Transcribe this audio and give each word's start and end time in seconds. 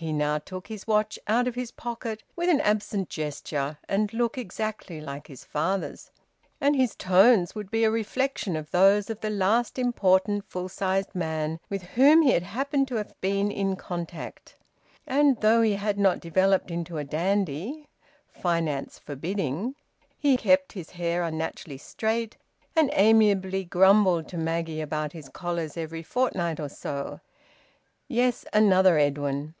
He 0.00 0.12
now 0.12 0.38
took 0.38 0.68
his 0.68 0.86
watch 0.86 1.18
out 1.26 1.48
of 1.48 1.56
his 1.56 1.72
pocket 1.72 2.22
with 2.36 2.48
an 2.48 2.60
absent 2.60 3.08
gesture 3.10 3.78
and 3.88 4.12
look 4.12 4.38
exactly 4.38 5.00
like 5.00 5.26
his 5.26 5.42
father's; 5.44 6.12
and 6.60 6.76
his 6.76 6.94
tones 6.94 7.56
would 7.56 7.68
be 7.68 7.82
a 7.82 7.90
reflection 7.90 8.54
of 8.54 8.70
those 8.70 9.10
of 9.10 9.18
the 9.20 9.28
last 9.28 9.76
important 9.76 10.44
full 10.48 10.68
sized 10.68 11.16
man 11.16 11.58
with 11.68 11.82
whom 11.82 12.22
he 12.22 12.30
had 12.30 12.44
happened 12.44 12.86
to 12.86 12.94
have 12.94 13.12
been 13.20 13.50
in 13.50 13.74
contact. 13.74 14.54
And 15.04 15.40
though 15.40 15.62
he 15.62 15.72
had 15.74 15.98
not 15.98 16.20
developed 16.20 16.70
into 16.70 16.98
a 16.98 17.02
dandy 17.02 17.88
(finance 18.32 19.00
forbidding), 19.00 19.74
he 20.16 20.36
kept 20.36 20.74
his 20.74 20.90
hair 20.90 21.24
unnaturally 21.24 21.78
straight, 21.78 22.36
and 22.76 22.88
amiably 22.92 23.64
grumbled 23.64 24.28
to 24.28 24.38
Maggie 24.38 24.80
about 24.80 25.10
his 25.10 25.28
collars 25.28 25.76
every 25.76 26.04
fortnight 26.04 26.60
or 26.60 26.68
so. 26.68 27.18
Yes, 28.06 28.44
another 28.52 28.96
Edwin! 28.96 29.56